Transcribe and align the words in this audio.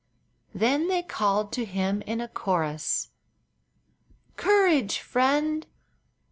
Then 0.55 0.87
they 0.87 1.03
called 1.03 1.51
to 1.53 1.63
him 1.63 2.01
in 2.07 2.21
a 2.21 2.27
chorus: 2.27 3.11
"Courage, 4.35 4.97
friend! 4.97 5.67